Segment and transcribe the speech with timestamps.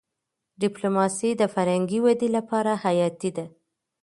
[0.61, 3.45] ډيپلوماسي د فرهنګي ودي لپاره حياتي ده.